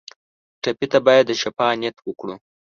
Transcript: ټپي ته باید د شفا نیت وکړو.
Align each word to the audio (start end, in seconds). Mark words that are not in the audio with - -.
ټپي 0.61 0.85
ته 0.91 0.99
باید 1.07 1.25
د 1.27 1.31
شفا 1.41 1.67
نیت 1.79 1.97
وکړو. 2.01 2.35